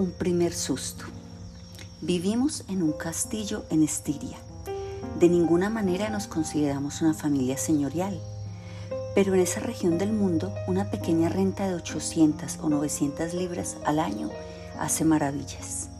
[0.00, 1.04] Un primer susto.
[2.00, 4.38] Vivimos en un castillo en Estiria.
[5.18, 8.18] De ninguna manera nos consideramos una familia señorial,
[9.14, 13.98] pero en esa región del mundo una pequeña renta de 800 o 900 libras al
[13.98, 14.30] año
[14.78, 15.90] hace maravillas.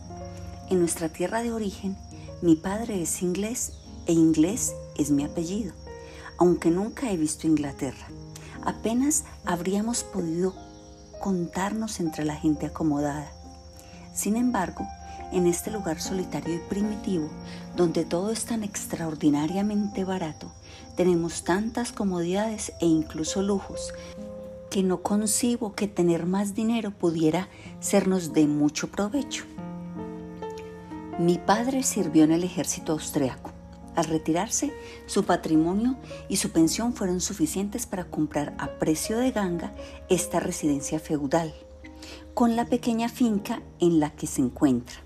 [0.71, 1.95] En nuestra tierra de origen,
[2.41, 3.75] mi padre es inglés
[4.07, 5.75] e inglés es mi apellido,
[6.39, 8.09] aunque nunca he visto Inglaterra.
[8.65, 10.55] Apenas habríamos podido
[11.21, 13.31] contarnos entre la gente acomodada.
[14.13, 14.87] Sin embargo,
[15.33, 17.29] en este lugar solitario y primitivo,
[17.77, 20.53] donde todo es tan extraordinariamente barato,
[20.97, 23.93] tenemos tantas comodidades e incluso lujos,
[24.71, 27.49] que no concibo que tener más dinero pudiera
[27.81, 29.45] sernos de mucho provecho.
[31.19, 33.51] Mi padre sirvió en el ejército austriaco.
[33.97, 34.73] Al retirarse,
[35.07, 35.97] su patrimonio
[36.29, 39.75] y su pensión fueron suficientes para comprar a precio de ganga
[40.09, 41.53] esta residencia feudal,
[42.35, 44.97] con la pequeña finca en la que se encuentra.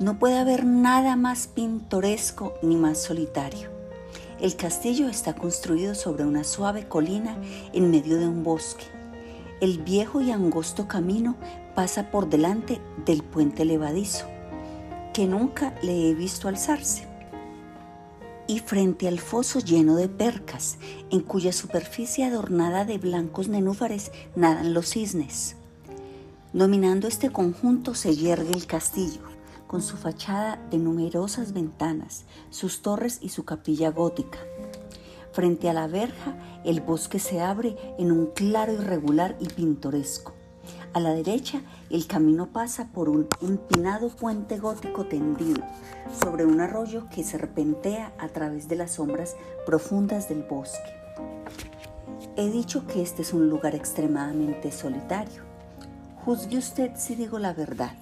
[0.00, 3.70] No puede haber nada más pintoresco ni más solitario.
[4.40, 7.36] El castillo está construido sobre una suave colina
[7.72, 8.84] en medio de un bosque.
[9.60, 11.36] El viejo y angosto camino
[11.74, 14.26] pasa por delante del puente levadizo,
[15.12, 17.06] que nunca le he visto alzarse.
[18.48, 20.76] Y frente al foso lleno de percas,
[21.10, 25.56] en cuya superficie adornada de blancos nenúfares nadan los cisnes.
[26.54, 29.22] Dominando este conjunto se yergue el castillo,
[29.66, 34.38] con su fachada de numerosas ventanas, sus torres y su capilla gótica.
[35.32, 40.32] Frente a la verja, el bosque se abre en un claro irregular y pintoresco.
[40.92, 45.60] A la derecha, el camino pasa por un empinado puente gótico tendido
[46.22, 49.34] sobre un arroyo que serpentea a través de las sombras
[49.66, 50.78] profundas del bosque.
[52.36, 55.53] He dicho que este es un lugar extremadamente solitario.
[56.24, 57.92] Juzgue usted si digo la verdad.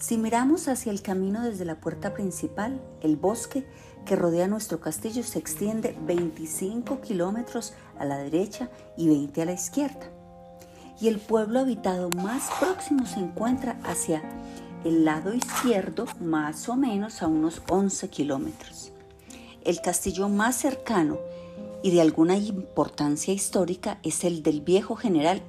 [0.00, 3.64] Si miramos hacia el camino desde la puerta principal, el bosque
[4.04, 9.52] que rodea nuestro castillo se extiende 25 kilómetros a la derecha y 20 a la
[9.52, 10.10] izquierda.
[11.00, 14.22] Y el pueblo habitado más próximo se encuentra hacia
[14.84, 18.92] el lado izquierdo, más o menos a unos 11 kilómetros.
[19.62, 21.18] El castillo más cercano
[21.84, 25.42] y de alguna importancia histórica es el del viejo general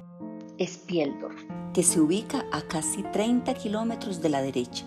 [0.64, 1.37] Spieldorf
[1.78, 4.84] que se ubica a casi 30 kilómetros de la derecha.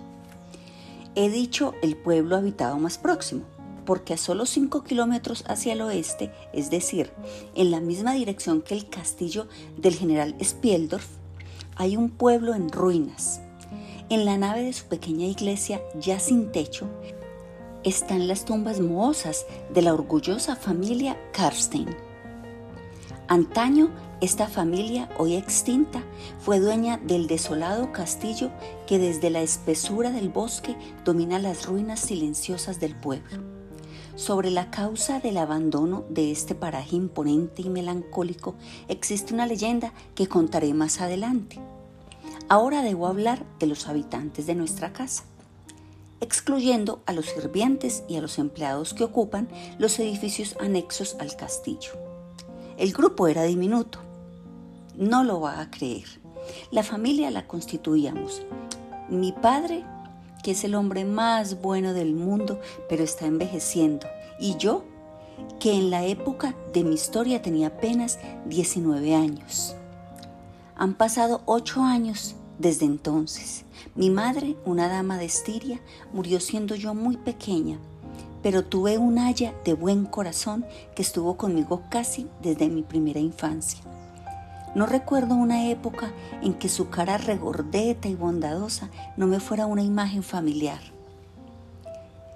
[1.15, 3.43] He dicho el pueblo habitado más próximo,
[3.85, 7.13] porque a solo 5 kilómetros hacia el oeste, es decir,
[7.55, 9.47] en la misma dirección que el castillo
[9.77, 11.07] del general Spieldorf,
[11.77, 13.39] hay un pueblo en ruinas.
[14.09, 16.89] En la nave de su pequeña iglesia, ya sin techo,
[17.85, 21.87] están las tumbas mohosas de la orgullosa familia Karstein.
[23.29, 26.03] Antaño esta familia, hoy extinta,
[26.39, 28.51] fue dueña del desolado castillo
[28.85, 33.41] que desde la espesura del bosque domina las ruinas silenciosas del pueblo.
[34.15, 38.53] Sobre la causa del abandono de este paraje imponente y melancólico
[38.87, 41.59] existe una leyenda que contaré más adelante.
[42.47, 45.23] Ahora debo hablar de los habitantes de nuestra casa,
[46.19, 49.47] excluyendo a los sirvientes y a los empleados que ocupan
[49.79, 51.93] los edificios anexos al castillo.
[52.77, 54.10] El grupo era diminuto,
[55.01, 56.05] no lo va a creer.
[56.69, 58.43] La familia la constituíamos.
[59.09, 59.83] Mi padre,
[60.43, 64.05] que es el hombre más bueno del mundo, pero está envejeciendo.
[64.39, 64.83] Y yo,
[65.59, 69.75] que en la época de mi historia tenía apenas 19 años.
[70.75, 73.65] Han pasado ocho años desde entonces.
[73.95, 75.81] Mi madre, una dama de Estiria,
[76.13, 77.79] murió siendo yo muy pequeña,
[78.43, 80.63] pero tuve un haya de buen corazón
[80.95, 83.81] que estuvo conmigo casi desde mi primera infancia.
[84.73, 89.83] No recuerdo una época en que su cara regordeta y bondadosa no me fuera una
[89.83, 90.79] imagen familiar.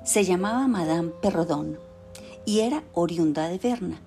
[0.03, 1.79] Se llamaba Madame Perrodón
[2.45, 4.01] y era oriunda de Berna.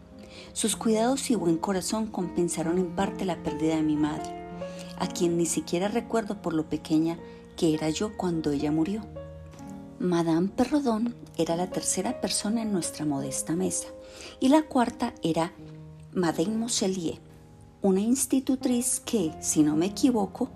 [0.52, 4.30] Sus cuidados y buen corazón compensaron en parte la pérdida de mi madre,
[4.98, 7.18] a quien ni siquiera recuerdo por lo pequeña
[7.56, 9.02] que era yo cuando ella murió.
[9.98, 13.88] Madame Perrodón era la tercera persona en nuestra modesta mesa
[14.38, 15.52] y la cuarta era
[16.12, 17.27] Madame Mosellier
[17.80, 20.50] una institutriz que, si no me equivoco,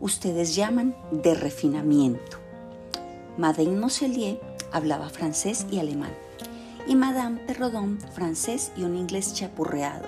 [0.00, 2.38] ustedes llaman de refinamiento.
[3.36, 4.40] Madame Mosellier
[4.72, 6.12] hablaba francés y alemán
[6.86, 10.06] y Madame Perrodon francés y un inglés chapurreado.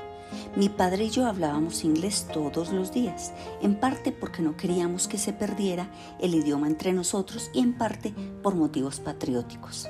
[0.56, 5.18] Mi padre y yo hablábamos inglés todos los días, en parte porque no queríamos que
[5.18, 9.88] se perdiera el idioma entre nosotros y en parte por motivos patrióticos.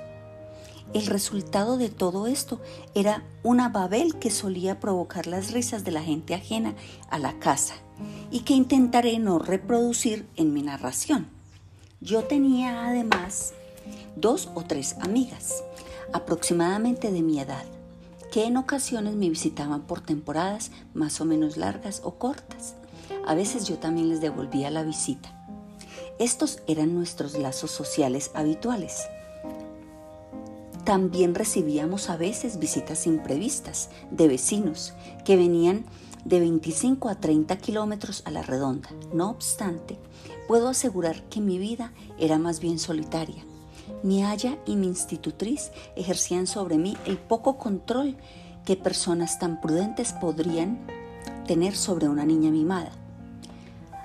[0.95, 2.61] El resultado de todo esto
[2.95, 6.75] era una Babel que solía provocar las risas de la gente ajena
[7.09, 7.75] a la casa
[8.31, 11.29] y que intentaré no reproducir en mi narración.
[12.01, 13.55] Yo tenía además
[14.17, 15.65] dos o tres amigas,
[16.13, 17.65] aproximadamente de mi edad,
[18.31, 22.75] que en ocasiones me visitaban por temporadas más o menos largas o cortas.
[23.27, 25.39] A veces yo también les devolvía la visita.
[26.19, 29.07] Estos eran nuestros lazos sociales habituales.
[30.85, 34.95] También recibíamos a veces visitas imprevistas de vecinos
[35.25, 35.85] que venían
[36.25, 38.91] de 25 a 30 kilómetros a la redonda.
[39.13, 39.99] No obstante,
[40.49, 43.45] puedo asegurar que mi vida era más bien solitaria.
[44.03, 48.17] Mi haya y mi institutriz ejercían sobre mí el poco control
[48.65, 50.85] que personas tan prudentes podrían
[51.47, 52.93] tener sobre una niña mimada,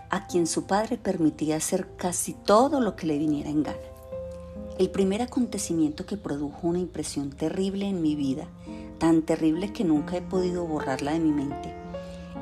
[0.09, 3.96] a quien su padre permitía hacer casi todo lo que le viniera en gana.
[4.77, 8.47] El primer acontecimiento que produjo una impresión terrible en mi vida,
[8.99, 11.73] tan terrible que nunca he podido borrarla de mi mente,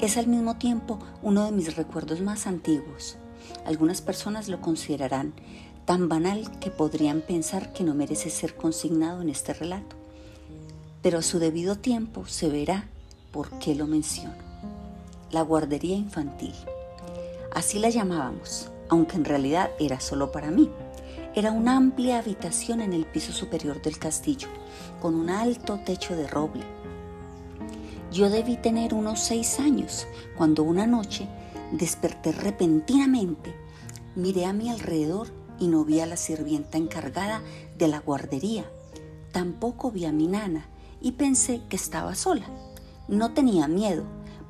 [0.01, 3.15] es al mismo tiempo uno de mis recuerdos más antiguos.
[3.65, 5.33] Algunas personas lo considerarán
[5.85, 9.95] tan banal que podrían pensar que no merece ser consignado en este relato,
[11.01, 12.89] pero a su debido tiempo se verá
[13.31, 14.35] por qué lo menciono.
[15.31, 16.53] La guardería infantil.
[17.53, 20.69] Así la llamábamos, aunque en realidad era solo para mí.
[21.35, 24.47] Era una amplia habitación en el piso superior del castillo,
[25.01, 26.63] con un alto techo de roble.
[28.09, 31.27] Yo debí tener unos seis años cuando una noche
[31.73, 33.53] desperté repentinamente,
[34.15, 35.27] miré a mi alrededor
[35.59, 37.41] y no vi a la sirvienta encargada
[37.77, 38.63] de la guardería.
[39.33, 40.69] Tampoco vi a mi nana
[41.01, 42.45] y pensé que estaba sola.
[43.09, 44.05] No tenía miedo,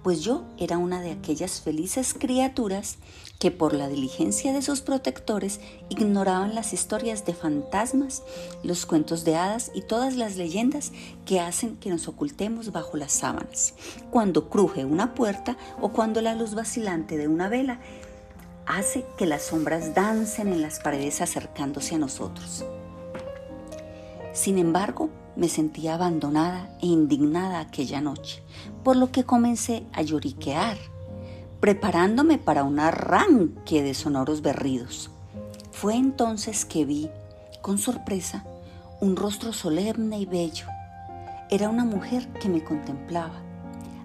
[0.06, 3.00] pues yo era una de aquellas felices criaturas
[3.40, 5.60] que por la diligencia de sus protectores
[5.90, 8.22] ignoraban las historias de fantasmas,
[8.62, 10.92] los cuentos de hadas y todas las leyendas
[11.26, 13.74] que hacen que nos ocultemos bajo las sábanas,
[14.12, 17.80] cuando cruje una puerta o cuando la luz vacilante de una vela
[18.68, 22.64] hace que las sombras dancen en las paredes acercándose a nosotros.
[24.36, 28.44] Sin embargo, me sentía abandonada e indignada aquella noche,
[28.84, 30.78] por lo que comencé a lloriquear,
[31.62, 35.10] preparándome para un arranque de sonoros berridos.
[35.72, 37.10] Fue entonces que vi,
[37.62, 38.46] con sorpresa,
[39.00, 40.68] un rostro solemne y bello.
[41.50, 43.42] Era una mujer que me contemplaba,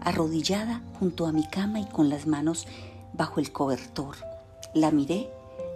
[0.00, 2.68] arrodillada junto a mi cama y con las manos
[3.14, 4.14] bajo el cobertor.
[4.74, 5.28] La miré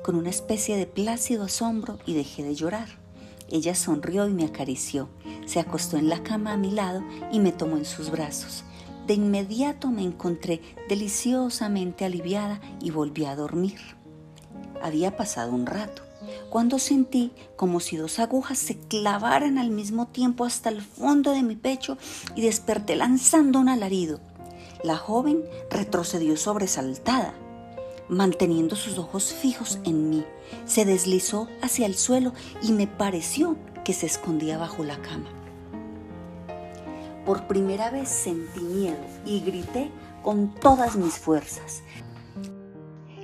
[0.05, 3.04] con una especie de plácido asombro y dejé de llorar.
[3.51, 5.09] Ella sonrió y me acarició,
[5.47, 8.65] se acostó en la cama a mi lado y me tomó en sus brazos.
[9.07, 13.79] De inmediato me encontré deliciosamente aliviada y volví a dormir.
[14.83, 16.03] Había pasado un rato,
[16.49, 21.43] cuando sentí como si dos agujas se clavaran al mismo tiempo hasta el fondo de
[21.43, 21.99] mi pecho
[22.35, 24.21] y desperté lanzando un alarido.
[24.83, 27.35] La joven retrocedió sobresaltada
[28.09, 30.25] manteniendo sus ojos fijos en mí.
[30.65, 35.31] Se deslizó hacia el suelo y me pareció que se escondía bajo la cama.
[37.25, 39.91] Por primera vez sentí miedo y grité
[40.23, 41.83] con todas mis fuerzas.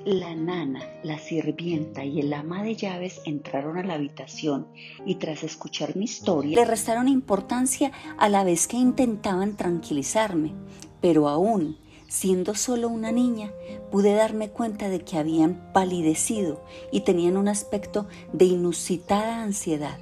[0.06, 4.67] La nana, la sirvienta y el ama de llaves entraron a la habitación
[5.05, 10.55] y tras escuchar mi historia le restaron importancia a la vez que intentaban tranquilizarme,
[11.03, 11.76] pero aún
[12.11, 13.52] Siendo solo una niña,
[13.93, 19.97] pude darme cuenta de que habían palidecido y tenían un aspecto de inusitada ansiedad.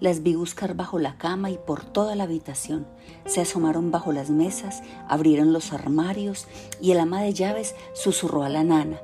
[0.00, 2.86] Las vi buscar bajo la cama y por toda la habitación.
[3.24, 6.46] Se asomaron bajo las mesas, abrieron los armarios
[6.78, 9.00] y el ama de llaves susurró a la nana.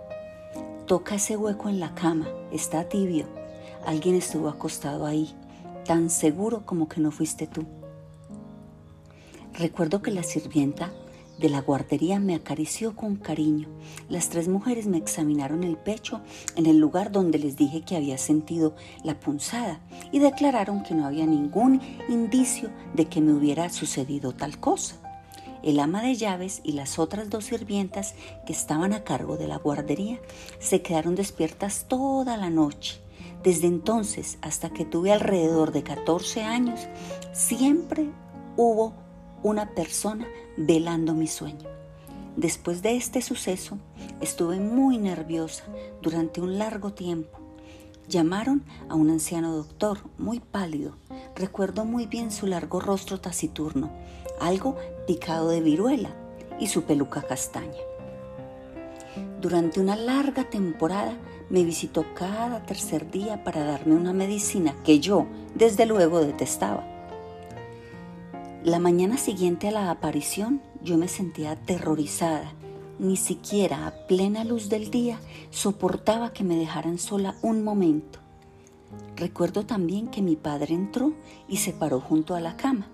[0.84, 3.24] Toca ese hueco en la cama, está tibio.
[3.86, 5.34] Alguien estuvo acostado ahí,
[5.86, 7.64] tan seguro como que no fuiste tú.
[9.54, 10.92] Recuerdo que la sirvienta
[11.38, 13.68] de la guardería me acarició con cariño.
[14.08, 16.20] Las tres mujeres me examinaron el pecho
[16.56, 18.74] en el lugar donde les dije que había sentido
[19.04, 19.80] la punzada
[20.12, 24.96] y declararon que no había ningún indicio de que me hubiera sucedido tal cosa.
[25.62, 28.14] El ama de llaves y las otras dos sirvientas
[28.46, 30.20] que estaban a cargo de la guardería
[30.58, 33.00] se quedaron despiertas toda la noche.
[33.42, 36.80] Desde entonces hasta que tuve alrededor de 14 años,
[37.32, 38.10] siempre
[38.56, 39.05] hubo
[39.42, 40.26] una persona
[40.56, 41.68] velando mi sueño.
[42.36, 43.78] Después de este suceso,
[44.20, 45.64] estuve muy nerviosa
[46.02, 47.38] durante un largo tiempo.
[48.08, 50.96] Llamaron a un anciano doctor, muy pálido.
[51.34, 53.90] Recuerdo muy bien su largo rostro taciturno,
[54.40, 54.76] algo
[55.06, 56.10] picado de viruela,
[56.60, 57.80] y su peluca castaña.
[59.40, 61.16] Durante una larga temporada
[61.50, 66.95] me visitó cada tercer día para darme una medicina que yo, desde luego, detestaba.
[68.66, 72.52] La mañana siguiente a la aparición yo me sentía aterrorizada
[72.98, 75.20] ni siquiera a plena luz del día
[75.50, 78.18] soportaba que me dejaran sola un momento.
[79.14, 81.12] Recuerdo también que mi padre entró
[81.46, 82.88] y se paró junto a la cama,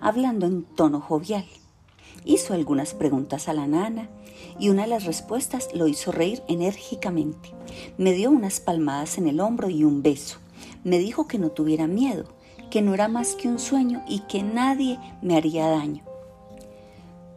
[0.00, 1.44] hablando en tono jovial.
[2.24, 4.08] Hizo algunas preguntas a la nana
[4.58, 7.50] y una de las respuestas lo hizo reír enérgicamente.
[7.98, 10.38] Me dio unas palmadas en el hombro y un beso.
[10.82, 12.24] Me dijo que no tuviera miedo,
[12.70, 16.04] que no era más que un sueño y que nadie me haría daño.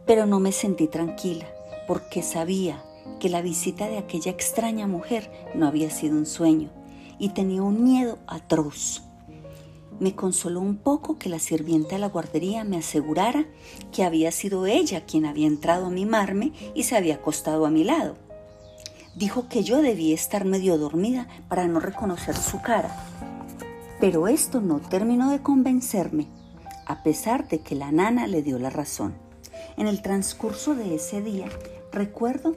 [0.06, 1.46] Pero no me sentí tranquila
[1.86, 2.82] porque sabía
[3.20, 6.70] que la visita de aquella extraña mujer no había sido un sueño
[7.18, 9.02] y tenía un miedo atroz.
[10.00, 13.46] Me consoló un poco que la sirvienta de la guardería me asegurara
[13.92, 17.84] que había sido ella quien había entrado a mimarme y se había acostado a mi
[17.84, 18.16] lado.
[19.14, 22.92] Dijo que yo debía estar medio dormida para no reconocer su cara.
[24.04, 26.26] Pero esto no terminó de convencerme,
[26.84, 29.14] a pesar de que la nana le dio la razón.
[29.78, 31.48] En el transcurso de ese día,
[31.90, 32.54] recuerdo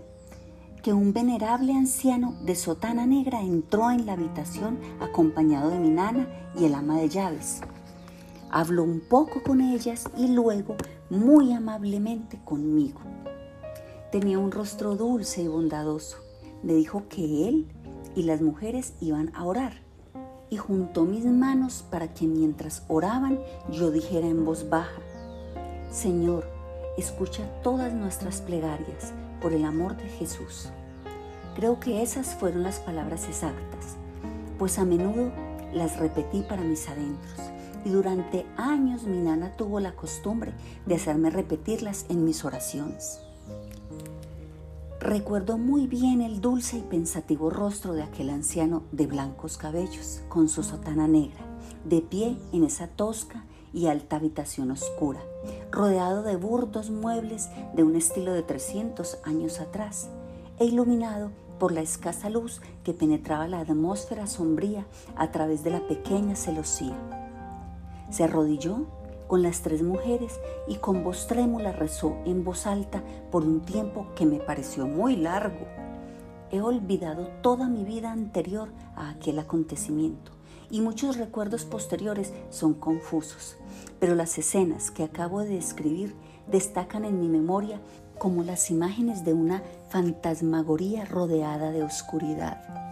[0.83, 6.27] que un venerable anciano de sotana negra entró en la habitación acompañado de mi nana
[6.59, 7.61] y el ama de llaves.
[8.51, 10.75] Habló un poco con ellas y luego
[11.09, 12.99] muy amablemente conmigo.
[14.11, 16.17] Tenía un rostro dulce y bondadoso.
[16.61, 17.71] Me dijo que él
[18.17, 19.86] y las mujeres iban a orar
[20.49, 23.39] y juntó mis manos para que mientras oraban
[23.69, 25.01] yo dijera en voz baja,
[25.91, 26.45] Señor,
[26.97, 30.69] escucha todas nuestras plegarias por el amor de Jesús.
[31.55, 33.95] Creo que esas fueron las palabras exactas,
[34.57, 35.31] pues a menudo
[35.73, 37.41] las repetí para mis adentros
[37.85, 40.53] y durante años mi nana tuvo la costumbre
[40.85, 43.21] de hacerme repetirlas en mis oraciones.
[45.07, 50.49] Recuerdo muy bien el dulce y pensativo rostro de aquel anciano de blancos cabellos, con
[50.49, 51.45] su sotana negra,
[51.85, 55.21] de pie en esa tosca y alta habitación oscura,
[55.71, 60.09] rodeado de burdos muebles de un estilo de 300 años atrás
[60.59, 64.85] e iluminado por la escasa luz que penetraba la atmósfera sombría
[65.15, 66.97] a través de la pequeña celosía.
[68.09, 68.85] Se arrodilló
[69.27, 74.07] con las tres mujeres y con voz trémula rezó en voz alta por un tiempo
[74.15, 75.67] que me pareció muy largo.
[76.51, 80.31] He olvidado toda mi vida anterior a aquel acontecimiento
[80.69, 83.57] y muchos recuerdos posteriores son confusos,
[83.99, 86.15] pero las escenas que acabo de describir
[86.49, 87.79] destacan en mi memoria
[88.17, 92.86] como las imágenes de una fantasmagoría rodeada de oscuridad.